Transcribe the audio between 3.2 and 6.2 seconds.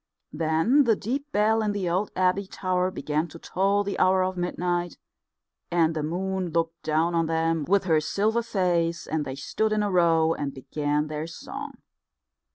to toll the hour of midnight, and the